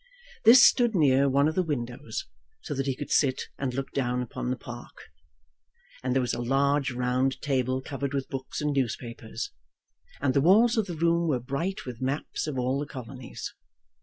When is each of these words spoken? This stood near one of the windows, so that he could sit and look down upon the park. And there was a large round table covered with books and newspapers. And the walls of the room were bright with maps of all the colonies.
This 0.45 0.63
stood 0.63 0.95
near 0.95 1.29
one 1.29 1.47
of 1.47 1.53
the 1.53 1.61
windows, 1.61 2.25
so 2.63 2.73
that 2.73 2.87
he 2.87 2.95
could 2.95 3.11
sit 3.11 3.43
and 3.59 3.71
look 3.71 3.91
down 3.93 4.23
upon 4.23 4.49
the 4.49 4.55
park. 4.55 4.97
And 6.01 6.15
there 6.15 6.23
was 6.23 6.33
a 6.33 6.41
large 6.41 6.91
round 6.91 7.39
table 7.43 7.83
covered 7.83 8.11
with 8.15 8.27
books 8.27 8.61
and 8.61 8.73
newspapers. 8.73 9.51
And 10.19 10.33
the 10.33 10.41
walls 10.41 10.75
of 10.75 10.87
the 10.87 10.95
room 10.97 11.27
were 11.27 11.39
bright 11.39 11.85
with 11.85 12.01
maps 12.01 12.47
of 12.47 12.57
all 12.57 12.79
the 12.79 12.87
colonies. 12.87 13.53